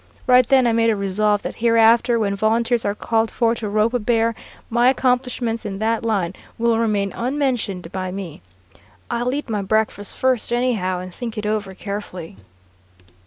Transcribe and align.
Right 0.25 0.47
then 0.47 0.65
I 0.65 0.71
made 0.71 0.89
a 0.89 0.95
resolve 0.95 1.43
that 1.43 1.57
hereafter, 1.57 2.17
when 2.17 2.35
volunteers 2.35 2.85
are 2.85 2.95
called 2.95 3.29
for 3.29 3.53
to 3.53 3.69
rope 3.69 3.93
a 3.93 3.99
bear, 3.99 4.33
my 4.67 4.89
accomplishments 4.89 5.63
in 5.63 5.77
that 5.77 6.03
line 6.03 6.33
will 6.57 6.79
remain 6.79 7.13
unmentioned 7.13 7.91
by 7.91 8.09
me. 8.09 8.41
I'll 9.11 9.31
eat 9.35 9.47
my 9.47 9.61
breakfast 9.61 10.17
first, 10.17 10.51
anyhow, 10.51 10.97
and 11.01 11.13
think 11.13 11.37
it 11.37 11.45
over 11.45 11.75
carefully." 11.75 12.37